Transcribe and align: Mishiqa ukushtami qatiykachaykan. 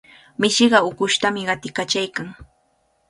Mishiqa 0.39 0.79
ukushtami 0.89 1.41
qatiykachaykan. 1.47 2.27